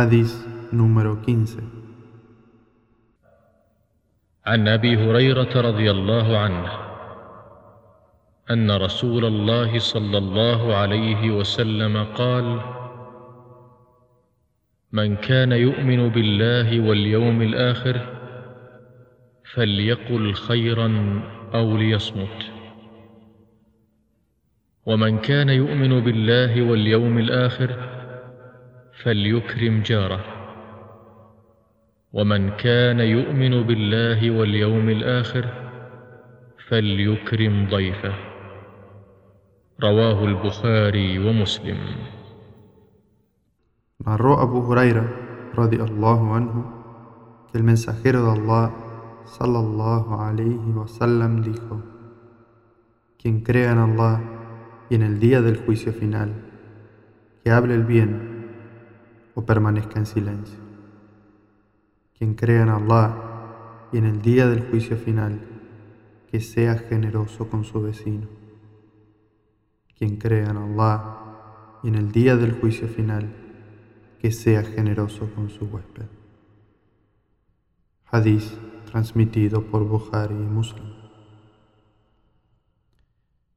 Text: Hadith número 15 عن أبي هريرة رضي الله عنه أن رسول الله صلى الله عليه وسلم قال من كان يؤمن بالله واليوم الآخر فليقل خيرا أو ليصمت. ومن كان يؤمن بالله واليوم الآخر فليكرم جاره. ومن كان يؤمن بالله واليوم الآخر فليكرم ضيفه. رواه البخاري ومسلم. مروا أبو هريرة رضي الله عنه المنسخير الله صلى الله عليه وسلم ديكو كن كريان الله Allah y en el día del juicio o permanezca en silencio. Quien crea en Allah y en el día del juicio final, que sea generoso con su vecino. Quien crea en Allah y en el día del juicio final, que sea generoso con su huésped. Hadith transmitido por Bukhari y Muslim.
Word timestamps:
Hadith 0.00 0.32
número 0.72 1.20
15 1.26 1.60
عن 4.46 4.68
أبي 4.68 4.96
هريرة 4.96 5.60
رضي 5.60 5.90
الله 5.90 6.38
عنه 6.38 6.68
أن 8.50 8.70
رسول 8.70 9.24
الله 9.24 9.78
صلى 9.78 10.18
الله 10.18 10.74
عليه 10.74 11.30
وسلم 11.30 12.04
قال 12.04 12.60
من 14.92 15.16
كان 15.16 15.52
يؤمن 15.52 16.08
بالله 16.08 16.80
واليوم 16.80 17.42
الآخر 17.42 18.00
فليقل 19.54 20.34
خيرا 20.34 20.88
أو 21.54 21.76
ليصمت. 21.76 22.38
ومن 24.86 25.18
كان 25.18 25.48
يؤمن 25.48 26.00
بالله 26.00 26.62
واليوم 26.62 27.18
الآخر 27.18 27.89
فليكرم 29.02 29.82
جاره. 29.82 30.24
ومن 32.12 32.50
كان 32.50 33.00
يؤمن 33.00 33.62
بالله 33.62 34.30
واليوم 34.30 34.88
الآخر 34.88 35.44
فليكرم 36.68 37.68
ضيفه. 37.70 38.14
رواه 39.82 40.24
البخاري 40.24 41.18
ومسلم. 41.18 41.78
مروا 44.06 44.42
أبو 44.42 44.72
هريرة 44.72 45.08
رضي 45.58 45.82
الله 45.82 46.34
عنه 46.34 46.64
المنسخير 47.54 48.32
الله 48.32 48.70
صلى 49.24 49.58
الله 49.58 50.22
عليه 50.22 50.64
وسلم 50.76 51.42
ديكو 51.42 51.78
كن 53.20 53.40
كريان 53.40 53.84
الله 53.84 54.20
Allah 54.20 54.20
y 54.90 54.94
en 54.94 55.02
el 55.02 55.20
día 55.20 55.40
del 55.40 55.56
juicio 55.58 55.92
o 59.34 59.44
permanezca 59.44 59.98
en 59.98 60.06
silencio. 60.06 60.58
Quien 62.16 62.34
crea 62.34 62.62
en 62.62 62.68
Allah 62.68 63.88
y 63.92 63.98
en 63.98 64.04
el 64.06 64.22
día 64.22 64.46
del 64.48 64.68
juicio 64.68 64.96
final, 64.96 65.40
que 66.30 66.40
sea 66.40 66.76
generoso 66.76 67.48
con 67.48 67.64
su 67.64 67.82
vecino. 67.82 68.28
Quien 69.98 70.16
crea 70.16 70.50
en 70.50 70.56
Allah 70.56 71.80
y 71.82 71.88
en 71.88 71.94
el 71.96 72.12
día 72.12 72.36
del 72.36 72.52
juicio 72.52 72.88
final, 72.88 73.28
que 74.20 74.30
sea 74.30 74.62
generoso 74.62 75.30
con 75.34 75.48
su 75.48 75.64
huésped. 75.64 76.06
Hadith 78.04 78.50
transmitido 78.90 79.62
por 79.62 79.84
Bukhari 79.84 80.34
y 80.34 80.38
Muslim. 80.38 80.89